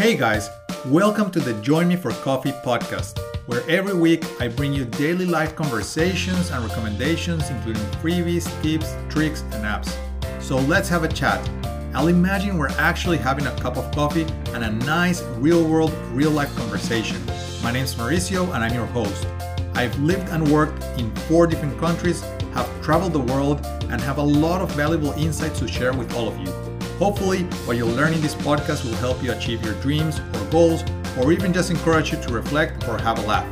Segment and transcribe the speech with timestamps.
[0.00, 0.48] Hey guys,
[0.86, 5.26] welcome to the Join Me for Coffee podcast, where every week I bring you daily
[5.26, 9.94] life conversations and recommendations, including freebies, tips, tricks, and apps.
[10.40, 11.46] So let's have a chat.
[11.92, 16.30] I'll imagine we're actually having a cup of coffee and a nice, real world, real
[16.30, 17.22] life conversation.
[17.62, 19.26] My name's Mauricio and I'm your host.
[19.74, 22.22] I've lived and worked in four different countries,
[22.54, 26.26] have traveled the world, and have a lot of valuable insights to share with all
[26.26, 26.69] of you.
[27.00, 30.84] Hopefully, what you'll learn in this podcast will help you achieve your dreams or goals,
[31.18, 33.50] or even just encourage you to reflect or have a laugh.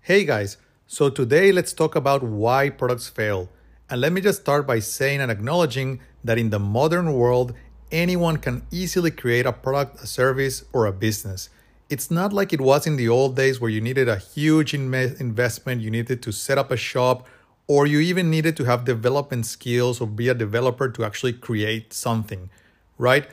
[0.00, 3.50] Hey guys, so today let's talk about why products fail.
[3.90, 7.52] And let me just start by saying and acknowledging that in the modern world,
[7.92, 11.50] anyone can easily create a product, a service, or a business.
[11.90, 15.80] It's not like it was in the old days where you needed a huge investment,
[15.80, 17.26] you needed to set up a shop,
[17.66, 21.94] or you even needed to have development skills or be a developer to actually create
[21.94, 22.50] something,
[22.98, 23.26] right?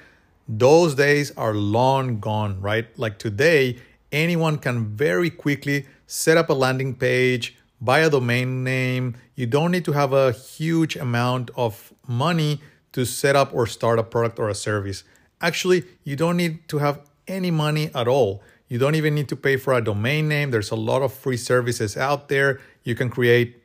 [0.47, 2.88] Those days are long gone, right?
[2.97, 3.78] Like today,
[4.14, 9.16] anyone can very quickly set up a landing page, buy a domain name.
[9.36, 12.62] You don't need to have a huge amount of money
[12.94, 15.03] to set up or start a product or a service.
[15.42, 18.42] Actually, you don't need to have any money at all.
[18.68, 20.52] You don't even need to pay for a domain name.
[20.52, 22.59] There's a lot of free services out there.
[22.84, 23.62] You can create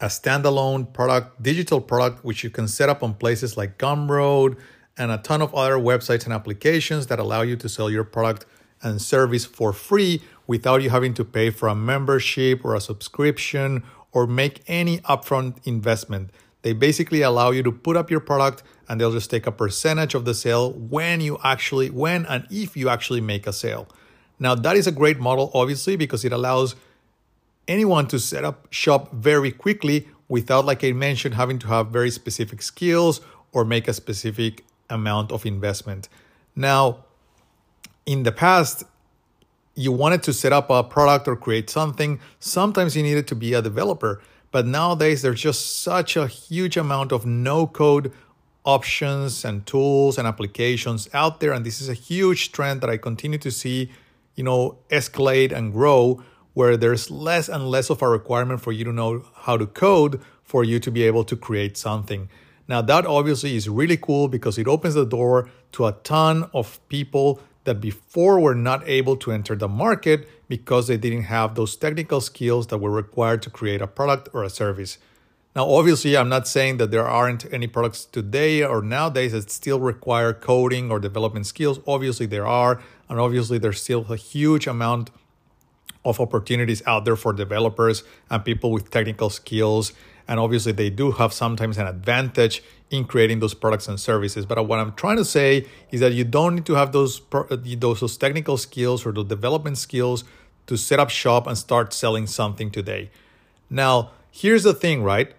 [0.00, 4.56] a standalone product, digital product, which you can set up on places like Gumroad
[4.96, 8.46] and a ton of other websites and applications that allow you to sell your product
[8.82, 13.82] and service for free without you having to pay for a membership or a subscription
[14.12, 16.30] or make any upfront investment.
[16.62, 20.16] They basically allow you to put up your product and they'll just take a percentage
[20.16, 23.86] of the sale when you actually when and if you actually make a sale.
[24.40, 26.74] Now that is a great model obviously because it allows
[27.68, 32.10] anyone to set up shop very quickly without like I mentioned having to have very
[32.10, 33.20] specific skills
[33.52, 36.08] or make a specific amount of investment.
[36.56, 37.04] Now
[38.06, 38.82] in the past
[39.76, 43.54] you wanted to set up a product or create something, sometimes you needed to be
[43.54, 44.20] a developer
[44.50, 48.12] but nowadays, there's just such a huge amount of no code
[48.64, 51.52] options and tools and applications out there.
[51.52, 53.90] And this is a huge trend that I continue to see,
[54.34, 56.22] you know, escalate and grow,
[56.52, 60.20] where there's less and less of a requirement for you to know how to code
[60.42, 62.28] for you to be able to create something.
[62.68, 66.80] Now, that obviously is really cool because it opens the door to a ton of
[66.88, 71.76] people that before were not able to enter the market because they didn't have those
[71.76, 74.98] technical skills that were required to create a product or a service.
[75.60, 79.78] Now, obviously, I'm not saying that there aren't any products today or nowadays that still
[79.78, 81.80] require coding or development skills.
[81.86, 85.10] Obviously, there are, and obviously, there's still a huge amount
[86.02, 89.92] of opportunities out there for developers and people with technical skills.
[90.26, 94.46] And obviously, they do have sometimes an advantage in creating those products and services.
[94.46, 97.20] But what I'm trying to say is that you don't need to have those
[97.60, 100.24] those, technical skills or the development skills
[100.68, 103.10] to set up shop and start selling something today.
[103.68, 105.34] Now, here's the thing, right?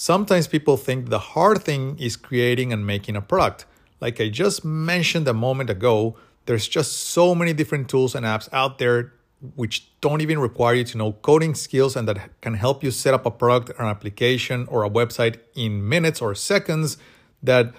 [0.00, 3.66] Sometimes people think the hard thing is creating and making a product.
[4.00, 6.16] Like I just mentioned a moment ago,
[6.46, 9.12] there's just so many different tools and apps out there
[9.56, 13.12] which don't even require you to know coding skills and that can help you set
[13.12, 16.96] up a product or an application or a website in minutes or seconds
[17.42, 17.74] that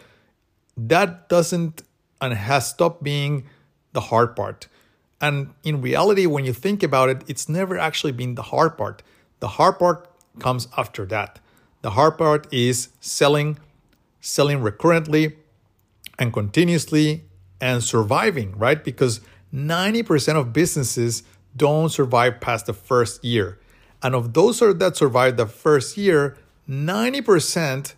[0.75, 1.83] that doesn't
[2.19, 3.45] and has stopped being
[3.93, 4.67] the hard part.
[5.21, 9.03] And in reality when you think about it it's never actually been the hard part.
[9.39, 10.05] The hard part
[10.37, 11.39] comes after that
[11.81, 13.57] the hard part is selling
[14.21, 15.35] selling recurrently
[16.17, 17.23] and continuously
[17.61, 19.21] and surviving right because
[19.53, 21.23] 90% of businesses
[21.55, 23.59] don't survive past the first year.
[24.03, 26.37] And of those that survive the first year,
[26.69, 27.93] 90%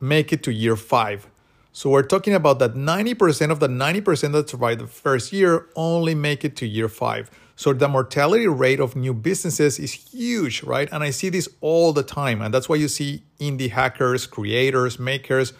[0.00, 1.28] make it to year five.
[1.72, 6.14] So we're talking about that 90% of the 90% that survive the first year only
[6.14, 7.30] make it to year five.
[7.60, 10.88] So the mortality rate of new businesses is huge, right?
[10.90, 12.40] And I see this all the time.
[12.40, 15.52] And that's why you see indie hackers, creators, makers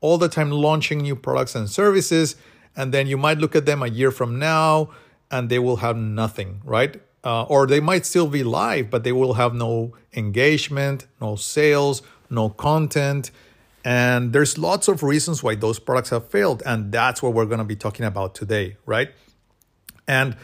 [0.00, 2.36] all the time launching new products and services.
[2.76, 4.90] And then you might look at them a year from now
[5.32, 7.02] and they will have nothing, right?
[7.24, 12.02] Uh, or they might still be live, but they will have no engagement, no sales,
[12.30, 13.32] no content.
[13.84, 16.62] And there's lots of reasons why those products have failed.
[16.64, 19.10] And that's what we're going to be talking about today, right?
[20.06, 20.36] And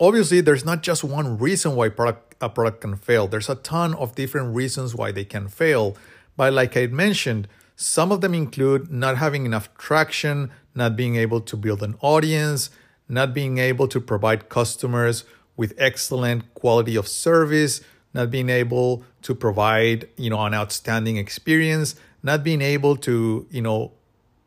[0.00, 3.94] obviously, there's not just one reason why product, a product can fail, there's a ton
[3.94, 5.96] of different reasons why they can fail.
[6.36, 11.40] But like I mentioned, some of them include not having enough traction, not being able
[11.42, 12.70] to build an audience,
[13.08, 15.24] not being able to provide customers
[15.56, 17.80] with excellent quality of service,
[18.12, 23.62] not being able to provide, you know, an outstanding experience, not being able to, you
[23.62, 23.92] know,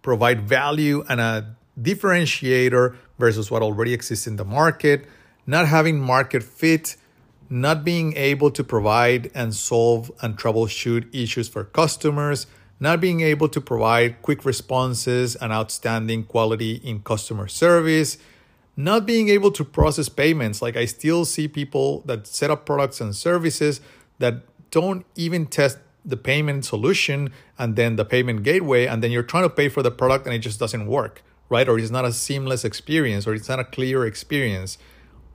[0.02, 5.06] provide value and a differentiator versus what already exists in the market,
[5.50, 6.96] not having market fit,
[7.50, 12.46] not being able to provide and solve and troubleshoot issues for customers,
[12.80, 18.20] not being able to provide quick responses and outstanding quality in customer service,
[18.78, 20.62] not being able to process payments.
[20.62, 23.82] Like I still see people that set up products and services
[24.20, 29.24] that don't even test the payment solution and then the payment gateway, and then you're
[29.24, 31.68] trying to pay for the product and it just doesn't work, right?
[31.68, 34.78] Or it's not a seamless experience, or it's not a clear experience.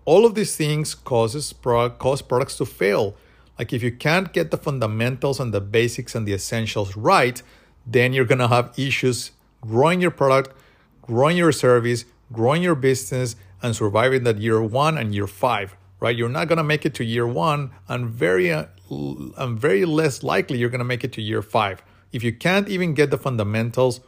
[0.05, 3.17] All of these things causes cause products to fail
[3.59, 7.41] like if you can't get the fundamentals and the basics and the essentials right,
[7.87, 9.31] then you're to have issues
[9.61, 10.57] growing your product,
[11.03, 16.17] growing your service, growing your business and surviving that year 1 and year 5, right?
[16.17, 20.59] You're not to make it to year 1 and very uh, and very less likely
[20.59, 21.83] you're to make it to year 5.
[22.13, 24.01] If you can't even get the fundamentals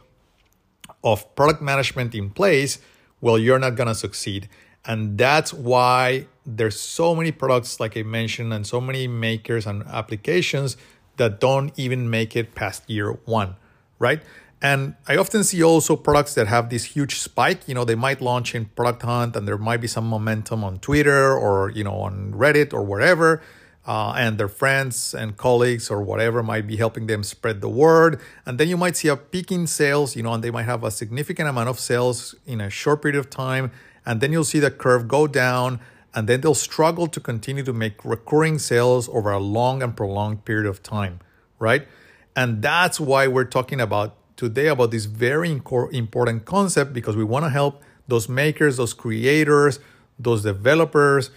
[1.03, 2.79] of product management in place,
[3.21, 4.49] well, you're not to succeed.
[4.87, 9.83] And that's why there's so many products, like I mentioned, and so many makers and
[9.83, 10.77] applications
[11.17, 13.57] that don't even make it past year one,
[13.99, 14.21] right?
[14.61, 17.67] And I often see also products that have this huge spike.
[17.67, 20.79] You know, they might launch in Product Hunt and there might be some momentum on
[20.79, 23.41] Twitter or, you know, on Reddit or wherever.
[23.85, 28.19] Uh, and their friends and colleagues or whatever might be helping them spread the word.
[28.45, 30.83] And then you might see a peak in sales, you know, and they might have
[30.83, 33.71] a significant amount of sales in a short period of time
[34.07, 35.81] and then you'll see the curve go down
[36.15, 40.45] and then they'll struggle to continue to make recurring sales over a long and prolonged
[40.45, 41.19] period of time,
[41.59, 41.85] right?
[42.33, 47.43] And that's why we're talking about today about this very important concept because we want
[47.43, 49.79] to help those makers, those creators,
[50.17, 51.29] those developers,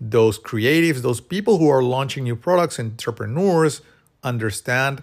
[0.00, 3.82] those creatives, those people who are launching new products, entrepreneurs
[4.22, 5.02] understand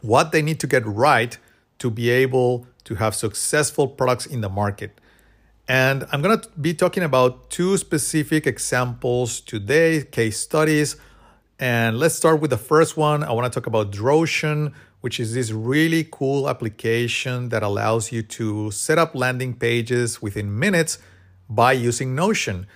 [0.00, 1.36] what they need to get right
[1.80, 4.99] to be able to have successful products in the market.
[5.68, 10.96] And I'm going to be talking about two specific examples today, case studies.
[11.58, 13.22] And let's start with the first one.
[13.22, 18.22] I want to talk about Drotion, which is this really cool application that allows you
[18.22, 20.98] to set up landing pages within minutes
[21.48, 22.66] by using Notion.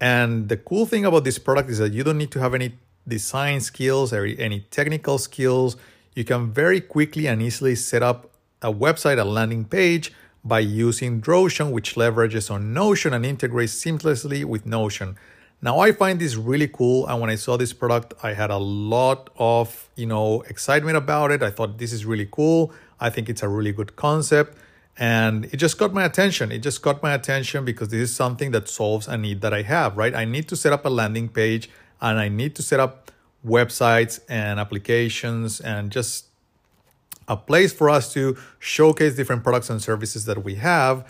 [0.00, 2.74] And the cool thing about this product is that you don't need to have any
[3.06, 5.76] design skills or any technical skills.
[6.14, 8.30] You can very quickly and easily set up
[8.60, 10.12] a website, a landing page
[10.44, 15.16] by using Drotion, which leverages on Notion and integrates seamlessly with Notion.
[15.60, 18.58] Now I find this really cool, and when I saw this product, I had a
[18.58, 21.42] lot of you know excitement about it.
[21.42, 22.72] I thought this is really cool.
[22.98, 24.58] I think it's a really good concept,
[24.98, 26.50] and it just got my attention.
[26.50, 29.62] It just got my attention because this is something that solves a need that I
[29.62, 29.96] have.
[29.96, 33.12] Right, I need to set up a landing page, and I need to set up
[33.46, 36.26] websites and applications and just
[37.28, 41.06] a place for us to showcase different products and services that we have.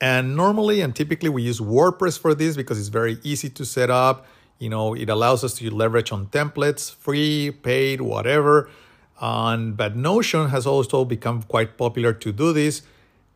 [0.00, 3.90] And normally and typically we use WordPress for this because it's very easy to set
[3.90, 4.26] up.
[4.58, 8.70] You know, it allows us to leverage on templates, free, paid, whatever.
[9.20, 12.82] Um, but Notion has also become quite popular to do this.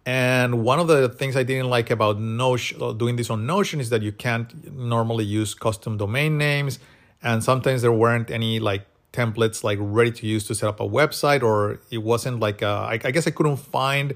[0.06, 3.90] And one of the things I didn't like about Notion, doing this on Notion is
[3.90, 6.78] that you can't normally use custom domain names.
[7.22, 10.88] And sometimes there weren't any like templates like ready to use to set up a
[10.88, 14.14] website, or it wasn't like a, I, I guess I couldn't find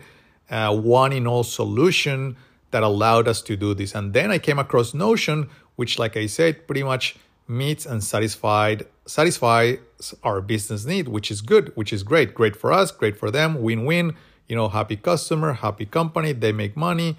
[0.51, 2.37] a one in all solution
[2.71, 3.95] that allowed us to do this.
[3.95, 8.87] And then I came across Notion, which, like I said, pretty much meets and satisfied
[9.07, 9.79] satisfies
[10.23, 13.61] our business need, which is good, which is great, great for us, great for them,
[13.61, 14.15] win-win.
[14.49, 17.17] You know, happy customer, happy company, they make money.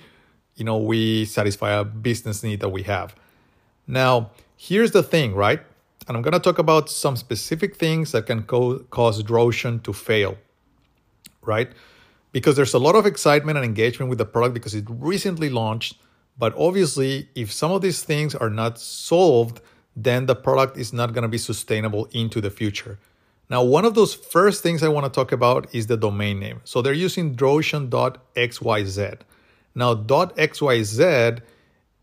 [0.56, 3.16] You know, we satisfy a business need that we have.
[3.88, 5.62] Now, here's the thing, right?
[6.08, 9.94] And I'm going to talk about some specific things that can co- cause Drotion to
[9.94, 10.38] fail,
[11.42, 11.72] right?
[12.32, 15.96] Because there's a lot of excitement and engagement with the product because it recently launched.
[16.38, 19.62] But obviously, if some of these things are not solved,
[19.96, 23.00] then the product is not going to be sustainable into the future.
[23.50, 26.62] Now, one of those first things I want to talk about is the domain name.
[26.64, 29.20] So they're using Drotion.xyz.
[29.76, 31.42] Now, .xyz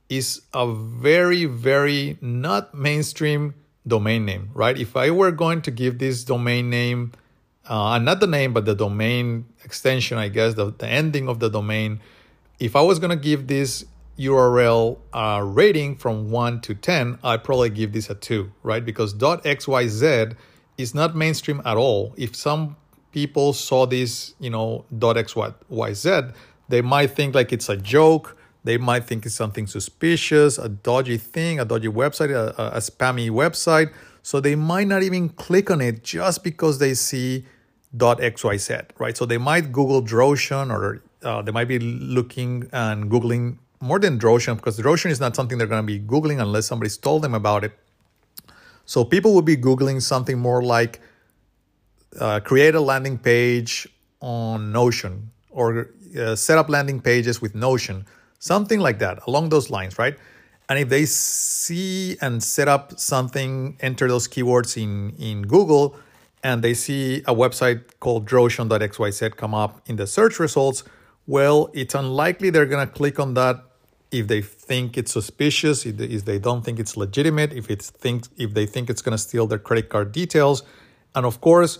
[0.08, 3.54] is a very, very not mainstream
[3.86, 4.78] domain name, right?
[4.78, 7.12] If I were going to give this domain name,
[7.66, 11.48] uh, not the name, but the domain extension, I guess, the, the ending of the
[11.48, 12.00] domain,
[12.58, 13.84] if I was going to give this
[14.18, 18.84] URL uh, rating from 1 to 10, I'd probably give this a 2, right?
[18.84, 20.36] Because .xyz
[20.78, 22.14] is not mainstream at all.
[22.16, 22.76] If some
[23.12, 26.34] people saw this, you know, .xyz,
[26.68, 28.36] they might think like it's a joke.
[28.64, 33.28] They might think it's something suspicious, a dodgy thing, a dodgy website, a, a spammy
[33.30, 33.92] website.
[34.22, 37.44] So they might not even click on it just because they see
[37.96, 39.16] .xyz, right?
[39.16, 44.18] So they might Google Drotion or uh, they might be looking and Googling more than
[44.18, 47.34] Drotion because Drotion is not something they're going to be Googling unless somebody's told them
[47.34, 47.72] about it.
[48.84, 51.00] So people would be Googling something more like
[52.18, 53.88] uh, create a landing page
[54.20, 58.06] on Notion or uh, set up landing pages with Notion,
[58.42, 60.16] something like that, along those lines, right?
[60.68, 65.94] And if they see and set up something, enter those keywords in, in Google,
[66.42, 70.82] and they see a website called drotion.xyz come up in the search results,
[71.28, 73.62] well, it's unlikely they're going to click on that
[74.10, 77.90] if they think it's suspicious, if they, if they don't think it's legitimate, if it's
[77.90, 80.64] think if they think it's going to steal their credit card details,
[81.14, 81.78] and of course,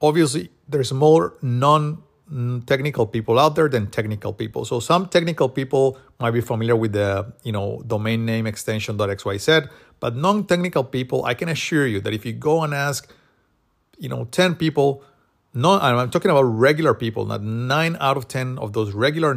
[0.00, 4.66] obviously, there's more non Mm, technical people out there than technical people.
[4.66, 9.70] So some technical people might be familiar with the you know domain name extension .xyz,
[9.98, 13.10] but non-technical people, I can assure you that if you go and ask,
[13.98, 15.02] you know, ten people,
[15.54, 19.34] non, I'm talking about regular people, not nine out of ten of those regular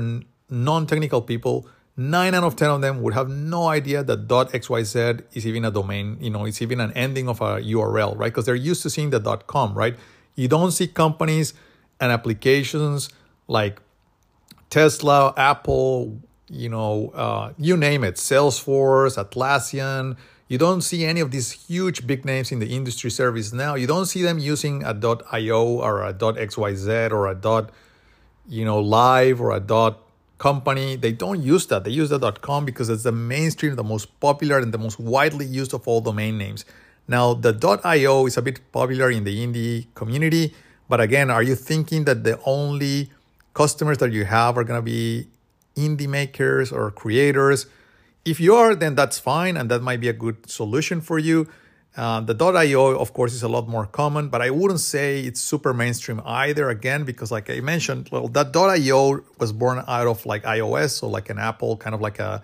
[0.49, 1.67] non-technical people.
[1.95, 5.71] Nine out of ten of them would have no idea that .xyz is even a
[5.71, 6.17] domain.
[6.19, 8.33] You know, it's even an ending of a URL, right?
[8.33, 9.95] Because they're used to seeing the .com, right?
[10.35, 11.53] You don't see companies
[12.01, 13.09] and applications
[13.47, 13.79] like
[14.69, 16.17] Tesla, Apple,
[16.49, 20.17] you know, uh, you name it, Salesforce, Atlassian.
[20.49, 23.79] You don't see any of these huge big names in the industry ServiceNow.
[23.79, 24.93] You don't see them using a
[25.31, 27.71] .io or a .xyz or a dot,
[28.49, 30.01] you know, live or a dot
[30.39, 30.97] company.
[30.97, 31.85] They don't use that.
[31.85, 35.45] They use the .com because it's the mainstream, the most popular and the most widely
[35.45, 36.65] used of all domain names.
[37.07, 37.53] Now, the
[37.83, 40.53] .io is a bit popular in the indie community
[40.91, 43.11] but again, are you thinking that the only
[43.53, 45.27] customers that you have are going to be
[45.77, 47.65] indie makers or creators?
[48.25, 51.47] If you are, then that's fine, and that might be a good solution for you.
[51.95, 55.39] Uh, the .io, of course, is a lot more common, but I wouldn't say it's
[55.39, 56.69] super mainstream either.
[56.69, 61.07] Again, because like I mentioned, well, that .io was born out of like iOS, so
[61.07, 62.43] like an Apple, kind of like a,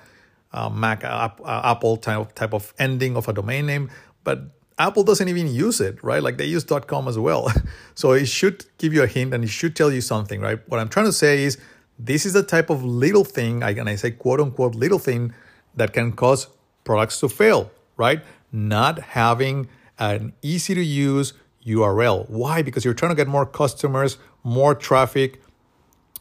[0.53, 3.89] a Mac app, uh, Apple type of, type of ending of a domain name.
[4.23, 6.21] But Apple doesn't even use it, right?
[6.21, 7.51] Like they use .com as well.
[7.95, 10.59] So it should give you a hint and it should tell you something, right?
[10.67, 11.57] What I'm trying to say is
[11.97, 15.33] this is the type of little thing, I and I say quote unquote little thing,
[15.75, 16.47] that can cause
[16.83, 18.21] products to fail, right?
[18.51, 19.67] Not having
[19.97, 21.33] an easy to use
[21.65, 22.29] URL.
[22.29, 22.61] Why?
[22.61, 25.41] Because you're trying to get more customers, more traffic.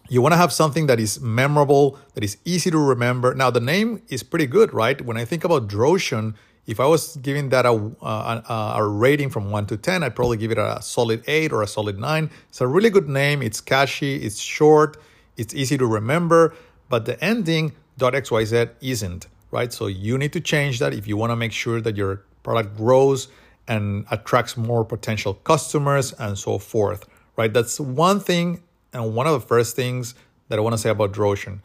[0.09, 3.35] You want to have something that is memorable, that is easy to remember.
[3.35, 5.01] Now, the name is pretty good, right?
[5.01, 6.35] When I think about Drotion,
[6.67, 10.37] if I was giving that a, a, a, rating from 1 to 10, I'd probably
[10.37, 12.31] give it a solid 8 or a solid 9.
[12.49, 13.41] It's a really good name.
[13.41, 14.97] It's catchy, it's short,
[15.37, 16.55] it's easy to remember,
[16.89, 19.73] but the ending .xyz isn't, right?
[19.73, 22.77] So you need to change that if you want to make sure that your product
[22.77, 23.29] grows
[23.69, 27.53] and attracts more potential customers and so forth, right?
[27.53, 30.15] That's one thing and one of the first things
[30.49, 31.61] that I want to say about Drotion.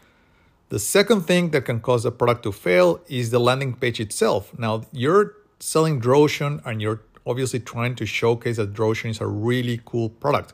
[0.72, 4.58] The second thing that can cause a product to fail is the landing page itself.
[4.58, 9.82] Now, you're selling Drotion and you're obviously trying to showcase that Drotion is a really
[9.84, 10.54] cool product,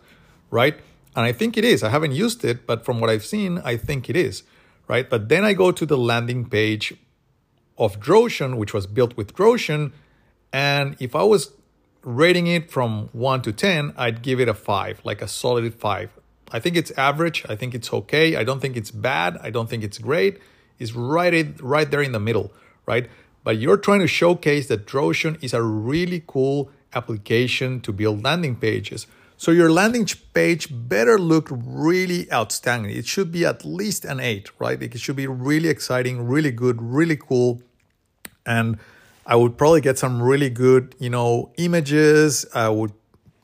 [0.50, 0.74] right?
[1.16, 1.84] And I think it is.
[1.84, 4.42] I haven't used it, but from what I've seen, I think it is,
[4.88, 5.08] right?
[5.08, 6.96] But then I go to the landing page
[7.78, 9.92] of Drotion, which was built with Drotion,
[10.52, 11.52] and if I was
[12.02, 16.10] rating it from 1 to 10, I'd give it a 5, like a solid 5.
[16.52, 17.46] I think it's average.
[17.50, 18.36] I think it's okay.
[18.36, 19.38] I don't think it's bad.
[19.42, 20.40] I don't think it's great.
[20.80, 22.52] It's right, right there in the middle,
[22.86, 23.10] right?
[23.44, 28.56] But you're trying to showcase that Drotion is a really cool application to build landing
[28.56, 29.08] pages.
[29.38, 32.92] So your landing page better look really outstanding.
[32.92, 34.82] It should be at least an eight, right?
[34.82, 37.62] It should be really exciting, really good, really cool.
[38.46, 38.80] And
[39.26, 42.46] I would probably get some really good, you know, images.
[42.56, 42.94] I would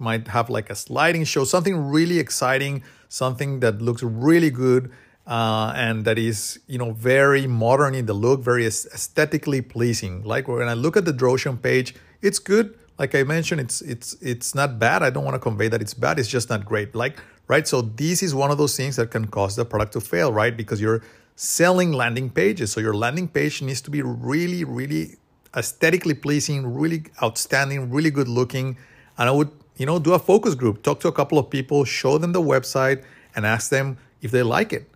[0.03, 4.91] might have like a sliding show, something really exciting, something that looks really good.
[5.25, 10.21] Uh, and that is you know very modern in the look, very aesthetically pleasing.
[10.23, 12.77] Like when I look at the Drotion page, it's good.
[12.99, 15.01] Like I mentioned, it's it's it's not bad.
[15.01, 16.19] I don't want to convey that it's bad.
[16.19, 16.93] It's just not great.
[16.93, 17.65] Like right.
[17.65, 20.55] So this is one of those things that can cause the product to fail, right?
[20.55, 21.01] Because you're
[21.35, 22.71] selling landing pages.
[22.71, 25.15] So your landing page needs to be really, really
[25.55, 28.77] aesthetically pleasing, really outstanding, really good looking.
[29.17, 31.85] And I would you know, do a focus group, talk to a couple of people,
[31.85, 33.03] show them the website,
[33.35, 34.89] and ask them if they like it.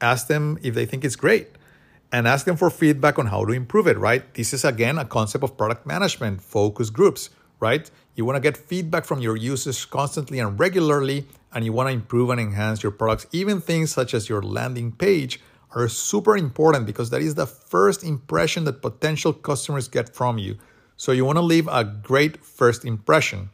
[0.00, 1.48] Ask them if they think it's great
[2.12, 4.32] and ask them for feedback on how to improve it, right?
[4.34, 7.90] This is again a concept of product management, focus groups, right?
[8.14, 11.92] You want to get feedback from your users constantly and regularly, and you want to
[11.92, 13.26] improve and enhance your products.
[13.32, 15.40] Even things such as your landing page
[15.74, 20.56] are super important because that is the first impression that potential customers get from you.
[20.96, 23.50] So you want to leave a great first impression.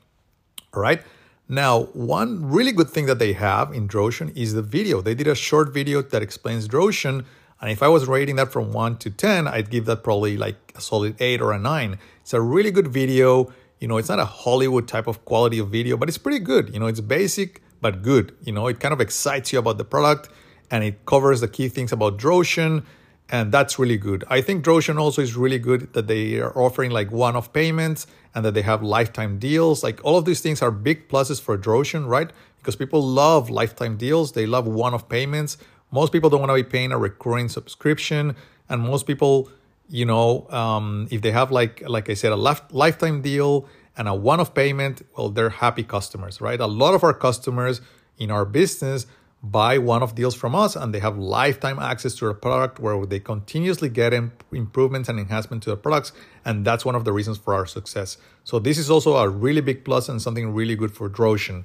[0.75, 1.03] All right.
[1.49, 5.01] Now, one really good thing that they have in Drotion is the video.
[5.01, 7.25] They did a short video that explains Drotion.
[7.61, 10.57] And if I was rating that from 1 to 10, I'd give that probably like
[10.75, 11.99] a solid 8 or a 9.
[12.23, 13.53] It's a really good video.
[13.79, 16.73] You know, it's not a Hollywood type of quality of video, but it's pretty good.
[16.73, 18.35] You know, it's basic, but good.
[18.43, 20.31] You know, it kind of excites you about the product
[20.71, 22.85] and it covers the key things about Drotion
[23.31, 24.25] and that's really good.
[24.29, 28.45] I think Drotion also is really good that they are offering like one-off payments and
[28.45, 29.83] that they have lifetime deals.
[29.83, 32.31] Like all of these things are big pluses for Drotion, right?
[32.59, 34.33] Because people love lifetime deals.
[34.33, 35.57] They love one-off payments.
[35.91, 38.35] Most people don't want to be paying a recurring subscription,
[38.69, 39.49] and most people,
[39.89, 44.09] you know, um, if they have like like I said, a lif- lifetime deal and
[44.09, 46.61] a one-off payment, well, they're happy customers, right?
[46.61, 47.81] A lot of our customers
[48.19, 49.07] in our business
[49.45, 53.05] buy one of deals from us and they have lifetime access to our product where
[53.05, 54.15] they continuously get
[54.53, 56.13] improvements and enhancement to the products
[56.45, 58.17] and that's one of the reasons for our success.
[58.43, 61.65] So this is also a really big plus and something really good for Drotion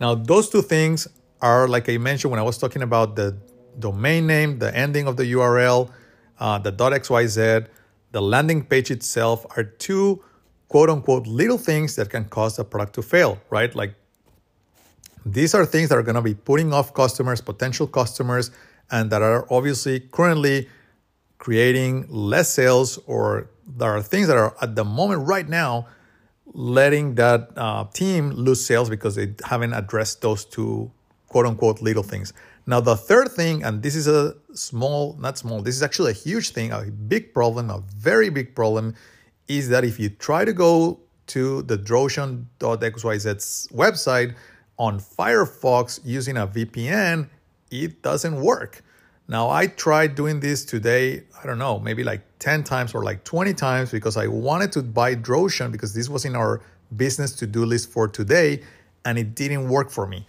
[0.00, 1.08] now those two things
[1.40, 3.36] are like i mentioned when i was talking about the
[3.78, 5.90] domain name the ending of the url
[6.40, 7.66] uh, the xyz
[8.12, 10.22] the landing page itself are two
[10.68, 13.74] quote unquote little things that can cause a product to fail right?
[13.74, 13.94] Like
[15.32, 18.50] these are things that are going to be putting off customers, potential customers,
[18.90, 20.68] and that are obviously currently
[21.38, 25.86] creating less sales, or there are things that are at the moment right now
[26.54, 30.90] letting that uh, team lose sales because they haven't addressed those two
[31.28, 32.32] quote unquote little things.
[32.66, 36.14] Now, the third thing, and this is a small, not small, this is actually a
[36.14, 38.94] huge thing, a big problem, a very big problem,
[39.46, 44.34] is that if you try to go to the drotion.xyz's website,
[44.78, 47.28] on Firefox using a VPN,
[47.70, 48.82] it doesn't work.
[49.26, 53.24] Now, I tried doing this today, I don't know, maybe like 10 times or like
[53.24, 56.62] 20 times because I wanted to buy Drotion because this was in our
[56.96, 58.62] business to do list for today
[59.04, 60.26] and it didn't work for me.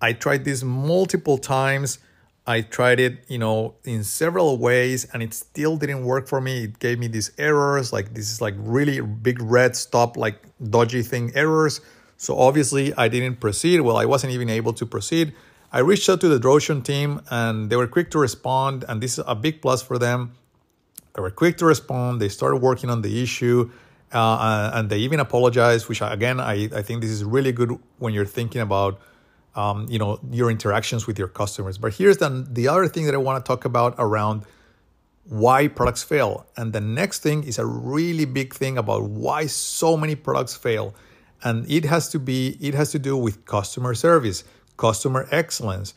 [0.00, 1.98] I tried this multiple times.
[2.46, 6.64] I tried it, you know, in several ways and it still didn't work for me.
[6.64, 11.02] It gave me these errors, like this is like really big red stop, like dodgy
[11.02, 11.80] thing errors.
[12.20, 13.80] So obviously I didn't proceed.
[13.80, 15.32] Well, I wasn't even able to proceed.
[15.72, 18.84] I reached out to the Drotion team and they were quick to respond.
[18.86, 20.32] And this is a big plus for them.
[21.14, 22.20] They were quick to respond.
[22.20, 23.70] They started working on the issue.
[24.12, 28.12] Uh, and they even apologized, which again, I, I think this is really good when
[28.12, 29.00] you're thinking about,
[29.54, 31.78] um, you know, your interactions with your customers.
[31.78, 34.42] But here's the, the other thing that I want to talk about around
[35.24, 36.44] why products fail.
[36.54, 40.94] And the next thing is a really big thing about why so many products fail
[41.42, 44.44] and it has to be it has to do with customer service
[44.76, 45.94] customer excellence.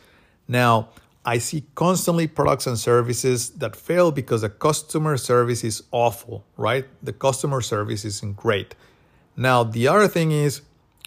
[0.48, 0.90] Now
[1.26, 6.86] i see constantly products and services that fail because the customer service is awful right?
[7.02, 8.76] The customer service isn't great.
[9.36, 10.62] Now the other thing is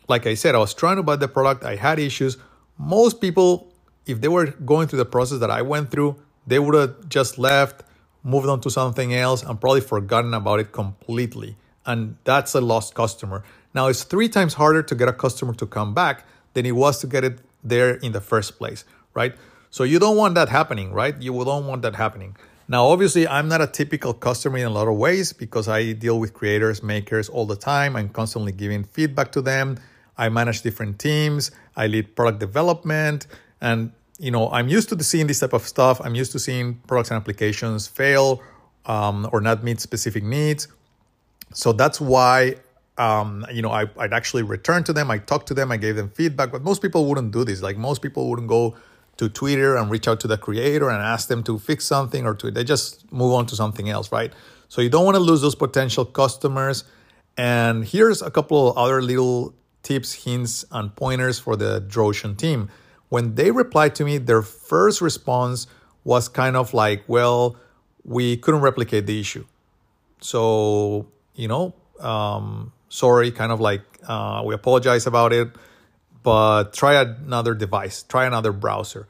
[0.09, 1.65] like i said i was trying to buy the product.
[1.65, 2.37] I had issues.
[2.79, 3.73] Most people
[4.07, 7.39] if they were going through the process that i went through they would have just
[7.39, 7.83] left
[8.27, 11.57] moved on to something else and probably forgotten about it completely.
[11.87, 13.45] And that's a lost customer
[13.77, 16.99] now, it's three times harder to get a customer to come back than it was
[17.01, 19.35] to get it there in the first place, right?
[19.71, 21.15] So you don't want that happening, right?
[21.21, 22.37] You don't want that happening.
[22.69, 26.19] Now, obviously, I'm not a typical customer in a lot of ways because I deal
[26.19, 27.97] with creators, makers all the time.
[27.97, 29.79] I'm constantly giving feedback to them.
[30.17, 31.51] I manage different teams.
[31.77, 33.27] I lead product development.
[33.61, 36.01] And, you know, I'm used to seeing this type of stuff.
[36.03, 38.43] I'm used to seeing products and applications fail
[38.87, 40.67] um, or not meet specific needs.
[41.53, 42.57] So that's why
[42.99, 45.11] um, you know, I, would actually return to them.
[45.11, 45.71] I talked to them.
[45.71, 46.51] I gave them feedback.
[46.51, 47.63] But most people wouldn't do this.
[47.63, 48.77] Like most people wouldn't go
[49.19, 52.35] to Twitter and reach out to the creator and ask them to fix something or
[52.35, 54.33] to they just move on to something else, right?
[54.69, 56.85] So you don't want to lose those potential customers.
[57.37, 62.69] And here's a couple of other little tips, hints, and pointers for the Drotion team.
[63.09, 65.67] When they replied to me, their first response
[66.03, 67.57] was kind of like, well,
[68.05, 69.45] we couldn't replicate the issue.
[70.21, 75.49] So, you know, um, sorry, kind of like uh, we apologize about it,
[76.23, 79.07] but try another device, try another browser,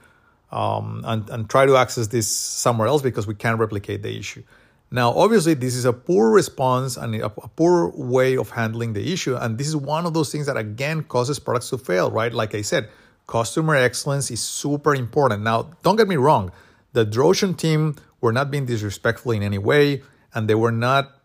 [0.53, 4.43] um, and, and try to access this somewhere else because we can't replicate the issue.
[4.91, 9.13] Now, obviously, this is a poor response and a, a poor way of handling the
[9.13, 9.35] issue.
[9.35, 12.33] And this is one of those things that, again, causes products to fail, right?
[12.33, 12.89] Like I said,
[13.27, 15.43] customer excellence is super important.
[15.43, 16.53] Now, don't get me wrong,
[16.93, 21.16] the Drotion team were not being disrespectful in any way, and they were not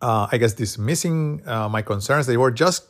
[0.00, 2.26] uh, I guess, dismissing uh, my concerns.
[2.26, 2.84] They were just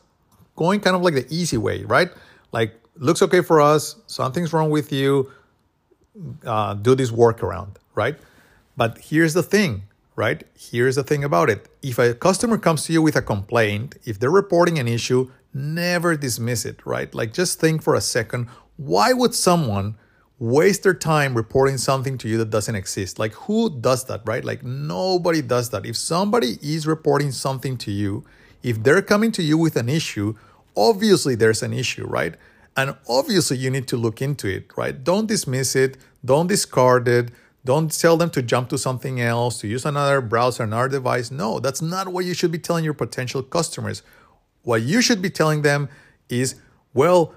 [0.56, 2.10] going kind of like the easy way, right?
[2.52, 5.30] Like, looks okay for us, something's wrong with you,
[6.44, 8.16] uh, do this workaround, right?
[8.76, 9.84] But here's the thing,
[10.16, 10.42] right?
[10.56, 11.68] Here's the thing about it.
[11.82, 16.16] If a customer comes to you with a complaint, if they're reporting an issue, never
[16.16, 17.12] dismiss it, right?
[17.14, 19.96] Like just think for a second, why would someone
[20.38, 23.18] waste their time reporting something to you that doesn't exist?
[23.18, 24.44] Like who does that, right?
[24.44, 25.84] Like nobody does that.
[25.84, 28.24] If somebody is reporting something to you,
[28.62, 30.34] if they're coming to you with an issue,
[30.76, 32.34] obviously there's an issue, right?
[32.76, 35.02] And obviously you need to look into it, right?
[35.02, 37.30] Don't dismiss it, don't discard it,
[37.64, 41.30] don't tell them to jump to something else, to use another browser, another device.
[41.30, 44.02] No, that's not what you should be telling your potential customers.
[44.62, 45.88] What you should be telling them
[46.28, 46.54] is,
[46.94, 47.34] well,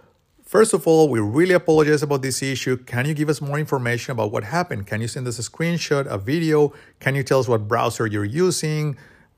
[0.52, 2.76] first of all, we really apologize about this issue.
[2.76, 4.86] Can you give us more information about what happened?
[4.86, 6.74] Can you send us a screenshot, a video?
[7.00, 8.98] Can you tell us what browser you're using?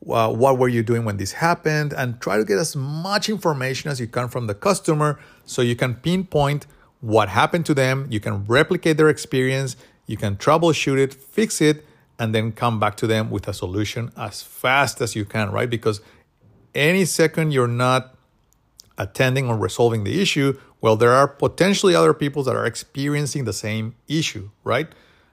[0.10, 1.94] Uh, what were you doing when this happened?
[1.94, 5.76] And try to get as much information as you can from the customer so you
[5.76, 6.66] can pinpoint
[7.00, 8.08] what happened to them.
[8.10, 9.76] You can replicate their experience.
[10.08, 11.86] You can troubleshoot it, fix it,
[12.18, 15.70] and then come back to them with a solution as fast as you can, right?
[15.70, 16.02] Because
[16.74, 18.16] any second you're not
[18.98, 23.54] attending or resolving the issue, well, there are potentially other people that are experiencing the
[23.54, 24.90] same issue, right?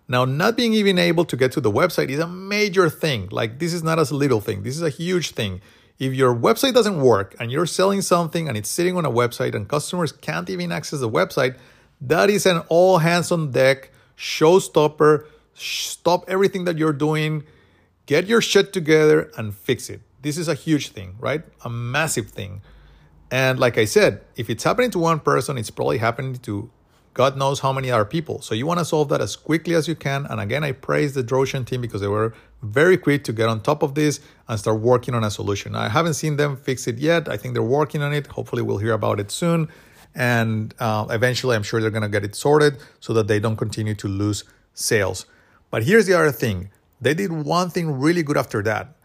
[0.06, 3.28] Now, not being even able to get to the website is a major thing.
[3.32, 5.60] Like, this is not a little thing, this is a huge thing.
[5.98, 9.56] If your website doesn't work and you're selling something and it's sitting on a website
[9.56, 11.58] and customers can't even access the website,
[12.00, 15.26] that is an all hands on deck showstopper.
[15.54, 17.42] Stop everything that you're doing,
[18.06, 20.00] get your shit together and fix it.
[20.22, 21.42] This is a huge thing, right?
[21.64, 22.62] A massive thing.
[23.30, 26.70] And like I said, if it's happening to one person, it's probably happening to
[27.12, 28.40] God knows how many other people.
[28.40, 30.26] So you want to solve that as quickly as you can.
[30.26, 33.60] And again, I praise the Drotion team because they were very quick to get on
[33.60, 35.74] top of this and start working on a solution.
[35.74, 37.28] I haven't seen them fix it yet.
[37.28, 38.28] I think they're working on it.
[38.28, 39.68] Hopefully, we'll hear about it soon.
[40.14, 43.56] And uh, eventually, I'm sure they're going to get it sorted so that they don't
[43.56, 45.26] continue to lose sales.
[45.70, 48.96] But here's the other thing they did one thing really good after that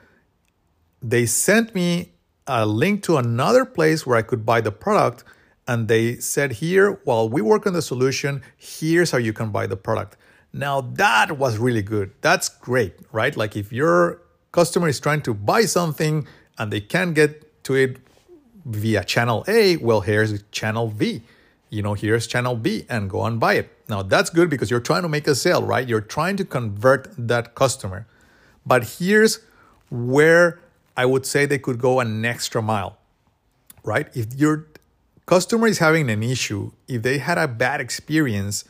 [1.02, 2.14] they sent me
[2.48, 5.24] a link to another place where I could buy the product.
[5.68, 9.66] And they said, here, while we work on the solution, here's how you can buy
[9.68, 10.18] the product.
[10.54, 12.12] Now, that was really good.
[12.22, 13.36] That's great, right?
[13.36, 16.28] Like if your customer is trying to buy something
[16.58, 17.98] and they can't get to it
[18.64, 21.24] via channel A, well, here's channel V.
[21.70, 23.72] You know, here's channel B and go and buy it.
[23.90, 25.88] Now, that's good because you're trying to make a sale, right?
[25.88, 28.08] You're trying to convert that customer.
[28.66, 29.40] But here's
[29.90, 30.60] where
[30.98, 32.98] I would say they could go an extra mile,
[33.84, 34.08] right?
[34.16, 34.68] If your
[35.26, 38.64] customer is having an issue, if they had a bad experience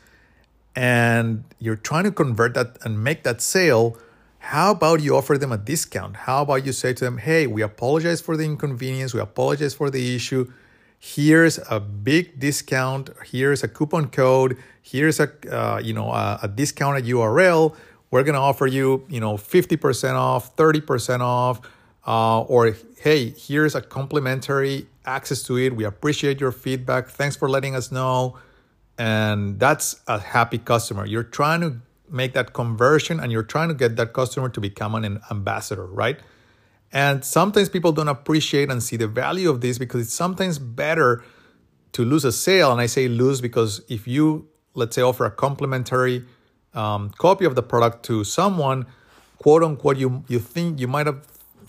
[0.75, 3.97] and you're trying to convert that and make that sale,
[4.39, 6.15] how about you offer them a discount?
[6.17, 9.89] How about you say to them, hey, we apologize for the inconvenience, we apologize for
[9.89, 10.51] the issue.
[10.99, 13.09] Here's a big discount.
[13.25, 14.57] Here's a coupon code.
[14.81, 17.75] Here's a uh, you know a, a discounted URL.
[18.09, 21.61] We're gonna offer you you know 50% off, 30% off
[22.05, 25.75] uh, or hey, here's a complimentary access to it.
[25.75, 27.09] We appreciate your feedback.
[27.09, 28.37] Thanks for letting us know.
[28.97, 31.05] And that's a happy customer.
[31.05, 31.77] You're trying to
[32.09, 36.19] make that conversion and you're trying to get that customer to become an ambassador, right?
[36.91, 41.23] And sometimes people don't appreciate and see the value of this because it's sometimes better
[41.91, 42.71] to lose a sale.
[42.71, 46.23] And I say lose because if you, let's say, offer a complimentary
[46.73, 48.85] um, copy of the product to someone,
[49.39, 51.25] quote unquote, you, you think you might have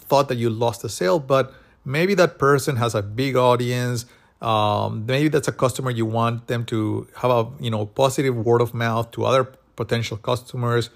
[0.08, 4.06] thought that you lost a sale, but maybe that person has a big audience.
[4.42, 8.60] Um, maybe that's a customer you want them to have a you know positive word
[8.60, 9.44] of mouth to other
[9.76, 10.90] potential customers.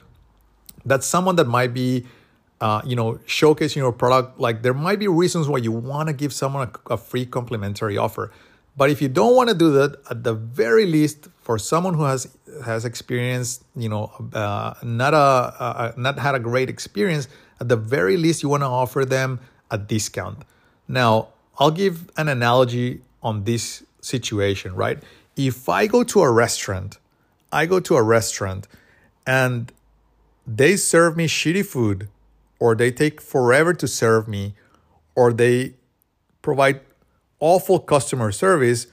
[0.85, 2.07] That's someone that might be
[2.61, 4.39] uh, you know showcasing your product.
[4.39, 7.97] Like there might be reasons why you want to give someone a, a free complimentary
[7.97, 8.31] offer.
[8.77, 12.05] But if you don't want to do that, at the very least, for someone who
[12.05, 17.29] has has experienced, you know, uh, not a uh, not had a great experience,
[17.61, 20.39] at the very least, you want to offer them a discount.
[20.89, 24.99] Now, I'll give an analogy on this situation, right?
[25.37, 26.99] If I go to a restaurant,
[27.53, 28.67] I go to a restaurant
[29.27, 29.73] and
[30.47, 32.09] they serve me shitty food,
[32.59, 34.55] or they take forever to serve me,
[35.15, 35.75] or they
[36.43, 36.81] provide
[37.39, 38.87] awful customer service,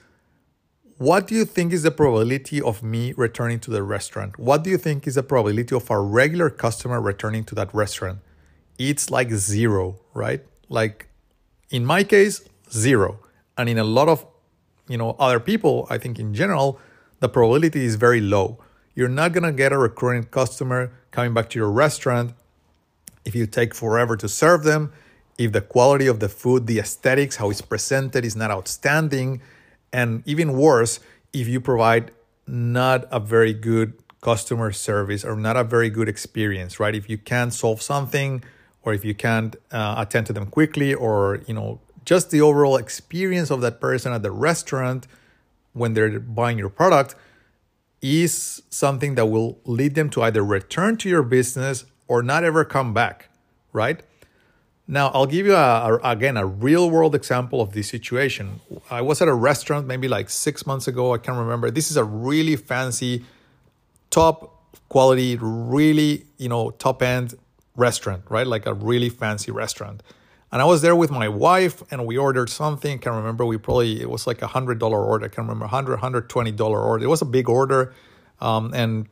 [0.98, 4.38] what do you think is the probability of me returning to the restaurant?
[4.38, 8.18] What do you think is the probability of a regular customer returning to that restaurant?
[8.78, 10.44] It's like zero, right?
[10.68, 11.08] Like
[11.70, 13.20] in my case, zero.
[13.56, 14.26] And in a lot of,
[14.88, 16.78] you know, other people, I think in general,
[17.20, 18.58] the probability is very low.
[18.94, 22.34] You're not to get a recurring customer coming back to your restaurant
[23.24, 24.92] if you take forever to serve them,
[25.36, 29.42] if the quality of the food, the aesthetics, how it's presented is not outstanding,
[29.92, 31.00] and even worse,
[31.32, 32.10] if you provide
[32.46, 36.94] not a very good customer service or not a very good experience, right?
[36.94, 38.42] If you can't solve something
[38.88, 42.78] or if you can't uh, attend to them quickly or, you know, just the overall
[42.78, 45.06] experience of that person at the restaurant
[45.74, 47.14] when they're buying your product
[48.00, 52.64] is something that will lead them to either return to your business or not ever
[52.64, 53.28] come back,
[53.74, 54.00] right?
[54.86, 58.60] Now, I'll give you a, a, again a real world example of this situation.
[58.90, 61.12] I was at a restaurant maybe like six months ago.
[61.12, 61.70] I can't remember.
[61.70, 63.26] This is a really fancy,
[64.08, 64.34] top
[64.88, 67.34] quality, really you know top end
[67.78, 68.46] restaurant, right?
[68.46, 70.02] Like a really fancy restaurant.
[70.50, 72.94] And I was there with my wife, and we ordered something.
[72.94, 73.44] I can't remember.
[73.44, 75.26] We probably it was like a hundred dollar order.
[75.26, 77.04] I can't remember 100 120 dollar order.
[77.04, 77.94] It was a big order,
[78.40, 79.08] um, and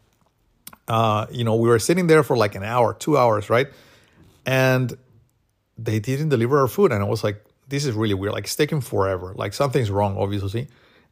[0.89, 3.69] uh, you know we were sitting there for like an hour, two hours, right?
[4.47, 4.97] And
[5.79, 6.93] they didn't deliver our food.
[6.93, 8.33] And I was like, this is really weird.
[8.33, 9.33] Like, it's taking forever.
[9.35, 10.69] Like, something's wrong, obviously.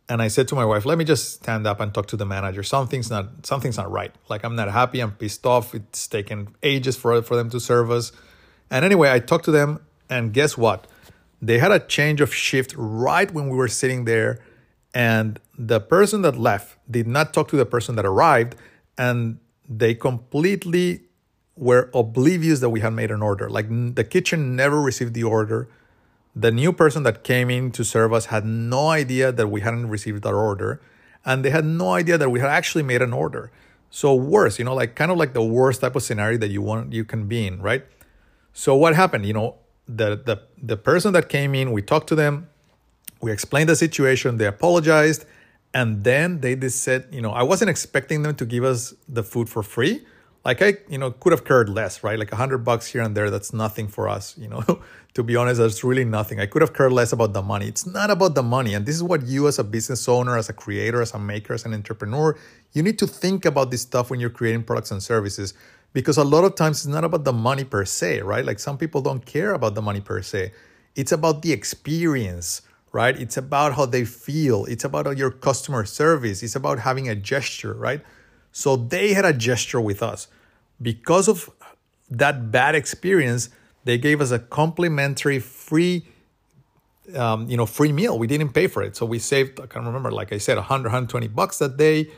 [0.08, 2.26] And I said to my wife, let me just stand up and talk to the
[2.26, 2.62] manager.
[2.62, 4.14] Something's not something's not right.
[4.28, 5.00] Like I'm not happy.
[5.00, 5.74] I'm pissed off.
[5.74, 8.12] It's taken ages for for them to serve us.
[8.70, 10.86] And anyway, I talked to them, and guess what?
[11.40, 14.40] They had a change of shift right when we were sitting there,
[14.94, 18.56] and the person that left did not talk to the person that arrived,
[18.98, 19.38] and
[19.68, 21.02] they completely
[21.56, 23.48] were oblivious that we had made an order.
[23.48, 25.68] Like the kitchen never received the order.
[26.36, 29.88] The new person that came in to serve us had no idea that we hadn't
[29.88, 30.80] received our order.
[31.24, 33.50] And they had no idea that we had actually made an order.
[33.90, 36.60] So worse, you know, like kind of like the worst type of scenario that you
[36.60, 37.84] want you can be in, right?
[38.52, 39.24] So what happened?
[39.24, 39.54] You know,
[39.86, 42.48] the the the person that came in, we talked to them,
[43.20, 45.26] we explained the situation, they apologized,
[45.72, 49.22] and then they just said, you know, I wasn't expecting them to give us the
[49.22, 50.04] food for free
[50.44, 52.18] like I, you know, could have cared less, right?
[52.18, 54.62] Like a hundred bucks here and there, that's nothing for us, you know.
[55.14, 56.38] to be honest, that's really nothing.
[56.38, 57.66] I could have cared less about the money.
[57.66, 58.74] It's not about the money.
[58.74, 61.54] And this is what you as a business owner, as a creator, as a maker,
[61.54, 62.36] as an entrepreneur,
[62.72, 65.54] you need to think about this stuff when you're creating products and services.
[65.94, 68.44] Because a lot of times it's not about the money per se, right?
[68.44, 70.52] Like some people don't care about the money per se.
[70.96, 73.18] It's about the experience, right?
[73.18, 74.64] It's about how they feel.
[74.66, 76.42] It's about your customer service.
[76.42, 78.02] It's about having a gesture, right?
[78.54, 80.28] So they had a gesture with us.
[80.80, 81.50] Because of
[82.08, 83.50] that bad experience,
[83.82, 86.06] they gave us a complimentary free
[87.16, 88.16] um, you know free meal.
[88.16, 88.96] We didn't pay for it.
[88.96, 92.08] So we saved i can't remember like i said 100 120 bucks that day.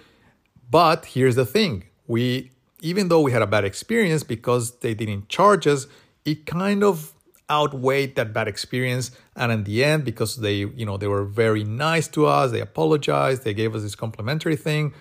[0.71, 1.85] But here's the thing.
[2.07, 2.51] We
[2.83, 5.87] even though we had a bad experience because they didn't charge us
[6.27, 7.15] it kind of
[7.51, 9.11] outweighed that bad experience.
[9.35, 12.61] And in the end because they you know they were very nice to us they
[12.61, 14.93] apologized they gave us this complimentary thing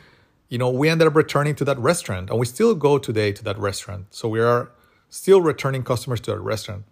[0.49, 3.43] you know, we ended up returning to that restaurant and we still go today to
[3.43, 4.07] that restaurant.
[4.11, 4.71] So we are
[5.09, 6.85] still returning customers to that restaurant.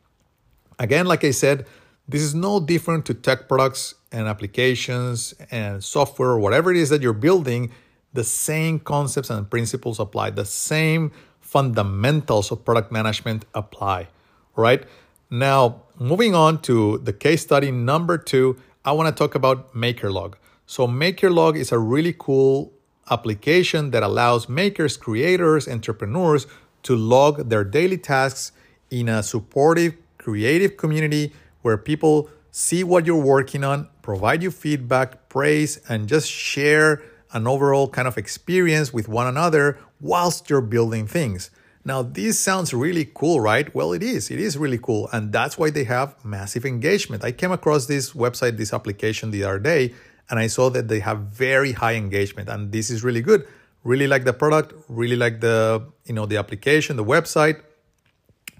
[0.79, 1.67] Again, like I said,
[2.07, 7.01] this is no different to tech products and applications and software, whatever it is that
[7.01, 7.71] you're building.
[8.13, 10.31] The same concepts and principles apply.
[10.31, 14.07] The same fundamentals of product management apply.
[14.55, 14.83] Right
[15.29, 20.35] now, moving on to the case study number two, I want to talk about MakerLog.
[20.65, 22.73] So, MakerLog is a really cool
[23.09, 26.47] application that allows makers, creators, entrepreneurs
[26.83, 28.51] to log their daily tasks
[28.89, 35.27] in a supportive, creative community where people see what you're working on, provide you feedback,
[35.29, 41.07] praise, and just share an overall kind of experience with one another whilst you're building
[41.07, 41.49] things.
[41.85, 43.73] Now, this sounds really cool, right?
[43.75, 44.31] Well, it is.
[44.31, 45.09] It is really cool.
[45.11, 47.23] And that's why they have massive engagement.
[47.23, 49.93] I came across this website, this application the other day,
[50.29, 53.47] and I saw that they have very high engagement and this is really good.
[53.83, 57.61] Really like the product, really like the, you know, the application, the website.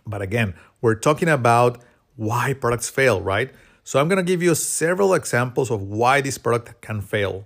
[0.06, 1.82] But again, we're talking about
[2.18, 3.52] why products fail, right?
[3.84, 7.46] So I'm going to give you several examples of why this product can fail,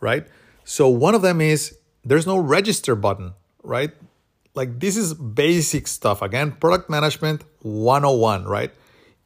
[0.00, 0.26] right?
[0.64, 3.90] So one of them is there's no register button, right?
[4.54, 6.22] Like this is basic stuff.
[6.22, 8.72] Again, product management 101, right?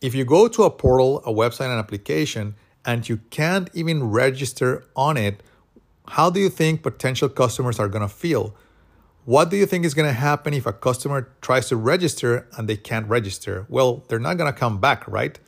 [0.00, 4.84] If you go to a portal, a website, an application, and you can't even register
[4.96, 5.42] on it,
[6.08, 8.54] how do you think potential customers are going to feel?
[9.24, 12.68] What do you think is going to happen if a customer tries to register and
[12.68, 13.66] they can't register?
[13.68, 15.38] Well, they're not going to come back, right?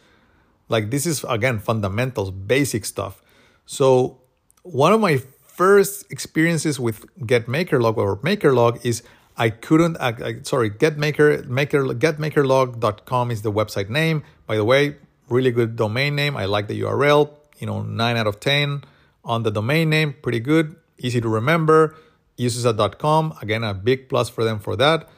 [0.68, 3.22] Like this is again fundamentals, basic stuff.
[3.66, 4.20] So,
[4.62, 9.02] one of my first experiences with Get Maker Log or Maker Log is
[9.36, 9.96] I couldn't.
[9.98, 14.22] I, I, sorry, GetMaker Maker GetMakerLog.com is the website name.
[14.46, 14.96] By the way,
[15.28, 16.36] really good domain name.
[16.36, 18.84] I like the URL, you know, 9 out of 10
[19.24, 21.94] on the domain name, pretty good, easy to remember.
[22.36, 25.08] Uses.com, again, a big plus for them for that.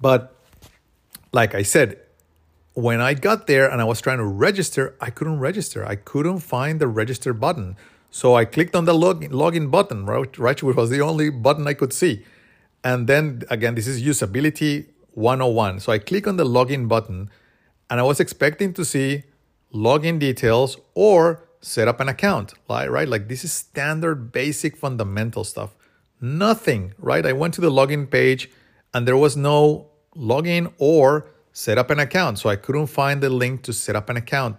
[0.00, 0.34] But
[1.32, 1.98] like I said,
[2.74, 5.84] when I got there and I was trying to register, I couldn't register.
[5.84, 7.76] I couldn't find the register button.
[8.10, 11.74] So I clicked on the login, login button, right, which was the only button I
[11.74, 12.24] could see.
[12.84, 15.80] And then again, this is usability 101.
[15.80, 17.30] So I click on the login button
[17.90, 19.24] and I was expecting to see
[19.74, 23.08] login details or set up an account, like right?
[23.08, 25.74] Like this is standard, basic, fundamental stuff.
[26.20, 27.24] Nothing, right?
[27.24, 28.50] I went to the login page
[28.92, 32.38] and there was no login or set up an account.
[32.38, 34.56] So I couldn't find the link to set up an account.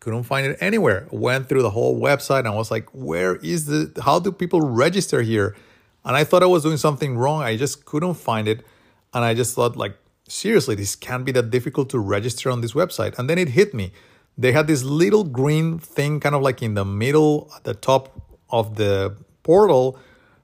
[0.00, 1.08] Couldn't find it anywhere.
[1.10, 4.60] Went through the whole website and I was like, where is the, how do people
[4.60, 5.56] register here?
[6.04, 7.42] And I thought I was doing something wrong.
[7.42, 8.64] I just couldn't find it.
[9.12, 9.96] And I just thought, like,
[10.28, 13.18] seriously, this can't be that difficult to register on this website.
[13.18, 13.92] And then it hit me.
[14.38, 18.20] They had this little green thing kind of like in the middle, at the top
[18.50, 19.98] of the portal,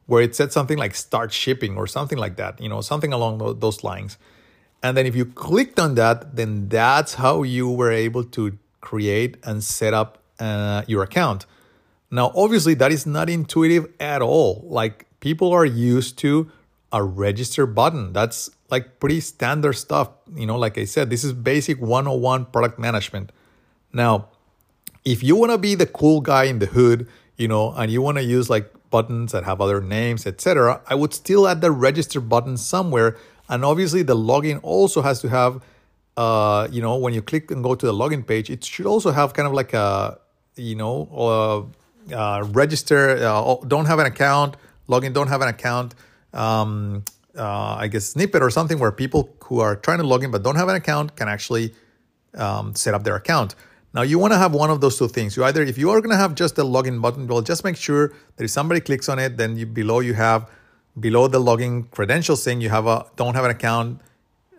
[0.07, 3.59] where it said something like start shipping or something like that, you know, something along
[3.61, 4.19] those lines.
[4.83, 9.37] And then if you clicked on that, then that's how you were able to create
[9.45, 11.47] and set up uh, your account.
[12.11, 14.67] Now, obviously, that is not intuitive at all.
[14.69, 16.51] Like people are used to
[16.93, 18.13] a register button.
[18.13, 20.11] That's like pretty standard stuff.
[20.35, 23.33] You know, like I said, this is basic 101 product management.
[23.93, 24.29] Now,
[25.05, 28.01] if you want to be the cool guy in the hood, you know, and you
[28.03, 31.71] want to use like buttons that have other names, etc., I would still add the
[31.71, 33.17] register button somewhere.
[33.49, 35.63] And obviously, the login also has to have,
[36.17, 39.11] uh, you know, when you click and go to the login page, it should also
[39.11, 40.19] have kind of like a,
[40.57, 41.73] you know,
[42.11, 43.19] uh, uh, register.
[43.67, 44.57] Don't have an account,
[44.89, 45.13] login.
[45.13, 45.95] Don't have an account.
[46.33, 47.05] Um,
[47.37, 50.43] uh, I guess snippet or something where people who are trying to log in but
[50.43, 51.75] don't have an account can actually
[52.35, 53.55] um, set up their account.
[53.95, 55.37] Now you want to have one of those two things.
[55.37, 57.77] You either, if you are going to have just a login button, well, just make
[57.77, 60.49] sure that if somebody clicks on it, then you, below you have
[60.99, 64.01] below the login credentials saying you have a don't have an account,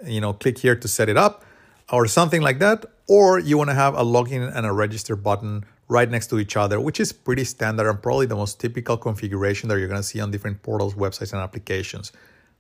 [0.06, 1.44] you know, click here to set it up,
[1.92, 2.86] or something like that.
[3.08, 6.56] Or you want to have a login and a register button right next to each
[6.56, 10.08] other, which is pretty standard and probably the most typical configuration that you're going to
[10.08, 12.12] see on different portals, websites, and applications.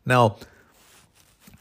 [0.06, 0.38] Now,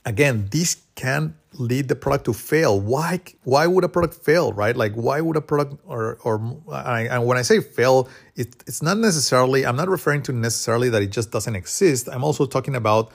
[0.05, 2.81] again, this can lead the product to fail.
[2.81, 3.21] Why?
[3.45, 4.53] Why would a product fail?
[4.53, 4.77] Right?
[4.77, 6.37] Like, why would a product or or
[6.73, 9.67] and when I say fail, it, it's not necessarily.
[9.67, 12.09] I'm not referring to necessarily that it just doesn't exist.
[12.11, 13.13] I'm also talking about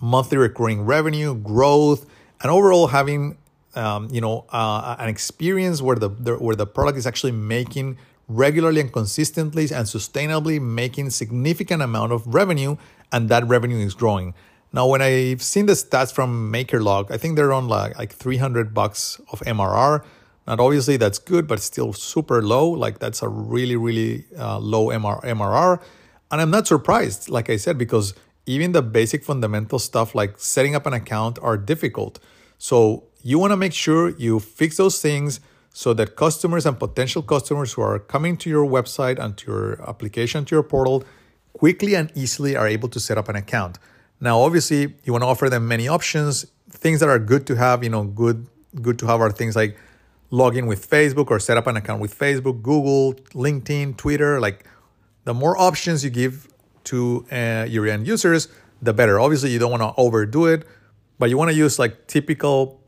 [0.00, 2.06] monthly recurring revenue, growth,
[2.42, 3.38] and overall having
[3.74, 7.98] um, you know uh, an experience where the, the where the product is actually making
[8.28, 12.76] regularly and consistently and sustainably making significant amount of revenue
[13.12, 14.34] and that revenue is growing
[14.76, 18.74] now, when I've seen the stats from MakerLog, I think they're on like, like 300
[18.74, 20.04] bucks of MRR.
[20.46, 22.68] Not obviously that's good, but still super low.
[22.68, 25.80] Like that's a really, really uh, low MR- MRR.
[26.30, 28.12] And I'm not surprised, like I said, because
[28.44, 32.18] even the basic fundamental stuff like setting up an account are difficult.
[32.58, 35.40] So you want to make sure you fix those things
[35.72, 39.88] so that customers and potential customers who are coming to your website and to your
[39.88, 41.02] application, to your portal,
[41.54, 43.78] quickly and easily are able to set up an account.
[44.20, 46.46] Now, obviously, you want to offer them many options.
[46.70, 48.46] Things that are good to have, you know, good
[48.82, 49.76] good to have are things like
[50.30, 54.40] log in with Facebook or set up an account with Facebook, Google, LinkedIn, Twitter.
[54.40, 54.64] Like
[55.24, 56.48] the more options you give
[56.84, 58.48] to uh, your end users,
[58.82, 59.20] the better.
[59.20, 60.66] Obviously, you don't want to overdo it,
[61.18, 62.80] but you want to use like typical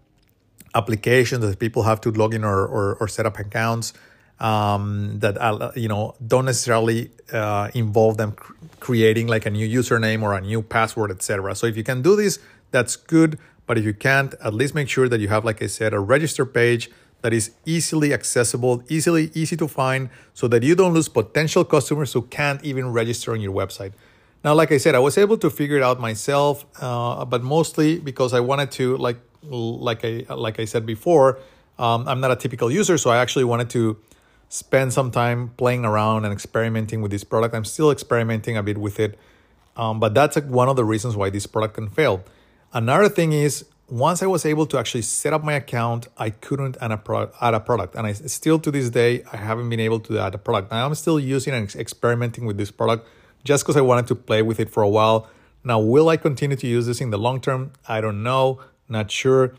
[0.75, 3.93] applications that people have to log in or, or, or set up accounts
[4.40, 9.66] um, that uh, you know don't necessarily uh, involve them cr- creating like a new
[9.66, 11.55] username or a new password, etc.
[11.55, 12.38] So if you can do this,
[12.70, 13.38] that's good.
[13.66, 16.01] But if you can't, at least make sure that you have, like I said, a
[16.01, 21.09] register page that is easily accessible, easily easy to find, so that you don't lose
[21.09, 23.92] potential customers who can't even register on your website.
[24.44, 27.98] Now, like I said, I was able to figure it out myself, uh, but mostly
[27.98, 31.38] because I wanted to, like like I like I said before,
[31.79, 33.96] um, I'm not a typical user, so I actually wanted to
[34.49, 37.55] spend some time playing around and experimenting with this product.
[37.55, 39.19] I'm still experimenting a bit with it,
[39.77, 42.25] um, but that's one of the reasons why this product can fail.
[42.73, 46.77] Another thing is once I was able to actually set up my account, I couldn't
[46.81, 47.95] add a, product, add a product.
[47.95, 50.71] And I still to this day, I haven't been able to add a product.
[50.71, 53.09] Now I'm still using and experimenting with this product
[53.45, 55.29] just because I wanted to play with it for a while.
[55.65, 57.73] Now, will I continue to use this in the long term?
[57.88, 59.55] I don't know, not sure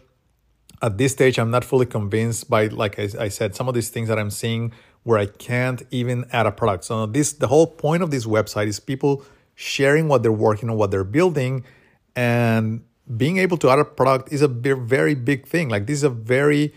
[0.82, 3.90] at this stage, I'm not fully convinced by, like I, I, said, some of these
[3.90, 4.72] things that I'm seeing
[5.04, 6.86] where I can't even add a product.
[6.86, 9.24] So this, the whole point of this website is people
[9.56, 11.66] sharing what they're working on, what they're building,
[12.16, 12.84] and
[13.18, 15.70] being able to add a product is a very big thing.
[15.70, 16.74] Like this is a very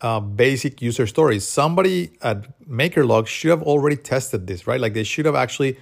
[0.00, 1.38] uh, basic user story.
[1.38, 4.80] Somebody at MakerLog should have already tested this, right?
[4.80, 5.78] Like they should have actually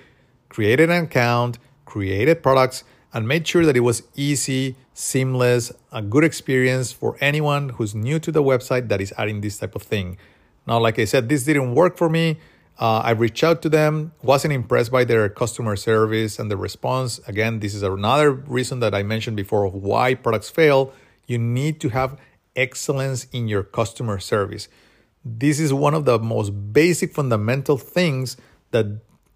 [0.49, 2.85] created an account, created products,
[3.15, 8.19] and made sure that it was easy, seamless, a good experience for anyone who's new
[8.19, 10.19] to the website that is adding this type of thing.
[10.67, 12.39] Now, like I said, this didn't work for me.
[12.79, 17.21] Uh, I reached out to them, wasn't impressed by their customer service and the response.
[17.29, 20.93] Again, this is another reason that I mentioned before of why products fail.
[21.29, 22.19] You need to have
[22.57, 24.69] excellence in your customer service.
[25.25, 28.37] This is one of the most basic fundamental things
[28.73, 28.87] that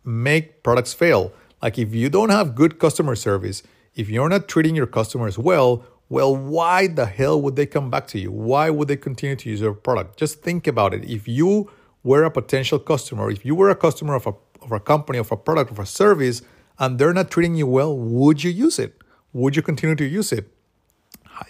[0.05, 1.33] make products fail.
[1.62, 3.62] Like if you don't have good customer service,
[3.94, 8.06] if you're not treating your customers well, well, why the hell would they come back
[8.09, 8.32] to you?
[8.32, 10.18] Why would they continue to use your product?
[10.18, 11.04] Just think about it.
[11.04, 11.70] If you
[12.02, 14.32] were a potential customer, if you were a customer of a,
[14.62, 16.40] of a company, of a product, of a service,
[16.78, 18.96] and they're not treating you well, would you use it?
[19.34, 20.50] Would you continue to use it?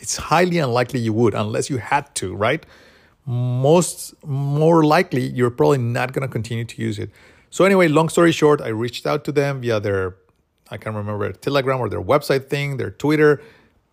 [0.01, 2.67] It's highly unlikely you would, unless you had to, right?
[3.25, 7.11] Most more likely, you're probably not going to continue to use it.
[7.51, 10.17] So, anyway, long story short, I reached out to them via their,
[10.71, 13.41] I can't remember, Telegram or their website thing, their Twitter.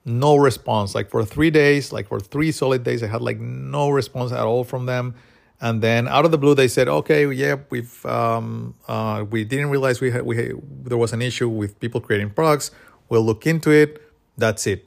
[0.03, 0.93] No response.
[0.93, 4.41] Like for three days, like for three solid days, I had like no response at
[4.41, 5.15] all from them.
[5.61, 9.69] And then out of the blue, they said, "Okay, yeah, we've um, uh, we didn't
[9.69, 10.51] realize we had we had,
[10.83, 12.71] there was an issue with people creating products.
[13.09, 14.01] We'll look into it.
[14.37, 14.85] That's it."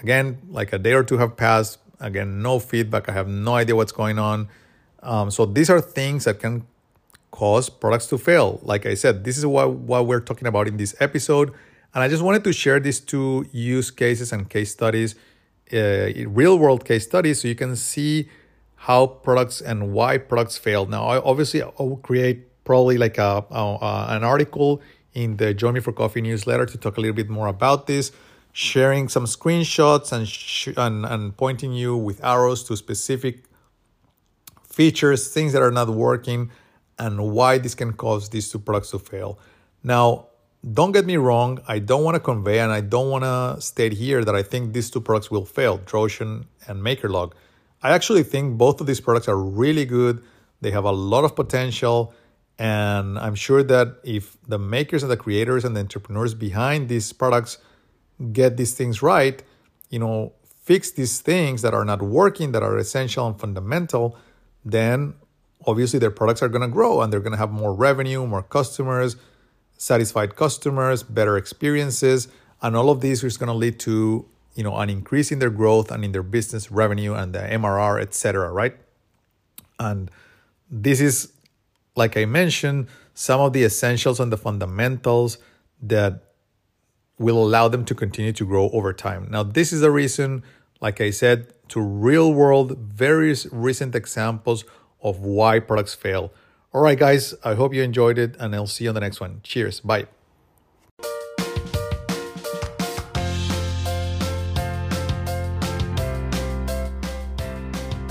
[0.00, 1.78] Again, like a day or two have passed.
[1.98, 3.08] Again, no feedback.
[3.08, 4.48] I have no idea what's going on.
[5.02, 6.66] Um, so these are things that can
[7.30, 8.60] cause products to fail.
[8.62, 11.52] Like I said, this is what what we're talking about in this episode.
[11.94, 15.14] And I just wanted to share these two use cases and case studies,
[15.72, 18.28] uh, real world case studies, so you can see
[18.76, 20.86] how products and why products fail.
[20.86, 24.82] Now, I obviously I will create probably like a, an article
[25.14, 28.12] in the Join Me for Coffee newsletter to talk a little bit more about this,
[28.52, 33.44] sharing some screenshots and sh- and, and pointing you with arrows to specific
[34.62, 36.50] features, things that are not working,
[36.98, 39.38] and why this can cause these two products to fail.
[39.82, 40.28] Now,
[40.72, 43.92] don't get me wrong, I don't want to convey and I don't want to state
[43.92, 47.32] here that I think these two products will fail, Drotion and MakerLog.
[47.82, 50.22] I actually think both of these products are really good.
[50.60, 52.12] They have a lot of potential.
[52.58, 57.12] And I'm sure that if the makers and the creators and the entrepreneurs behind these
[57.12, 57.58] products
[58.32, 59.42] get these things right,
[59.90, 60.32] you know,
[60.62, 64.18] fix these things that are not working, that are essential and fundamental,
[64.64, 65.14] then
[65.66, 68.42] obviously their products are going to grow and they're going to have more revenue, more
[68.42, 69.16] customers,
[69.76, 72.28] satisfied customers, better experiences,
[72.62, 75.50] and all of these is going to lead to you know an increase in their
[75.50, 78.50] growth and in their business revenue and the MRR, etc.
[78.50, 78.76] Right?
[79.78, 80.10] And
[80.70, 81.32] this is,
[81.94, 85.38] like I mentioned, some of the essentials and the fundamentals
[85.82, 86.22] that
[87.18, 89.28] will allow them to continue to grow over time.
[89.30, 90.42] Now, this is a reason,
[90.80, 94.64] like I said, to real world, various recent examples
[95.06, 96.32] of why products fail.
[96.72, 99.20] All right, guys, I hope you enjoyed it, and I'll see you on the next
[99.20, 99.40] one.
[99.42, 99.80] Cheers.
[99.80, 100.06] Bye.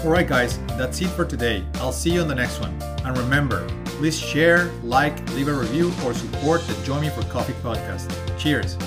[0.03, 1.63] All right, guys, that's it for today.
[1.75, 2.73] I'll see you on the next one.
[3.03, 7.53] And remember, please share, like, leave a review, or support the Join Me for Coffee
[7.63, 8.09] podcast.
[8.37, 8.77] Cheers.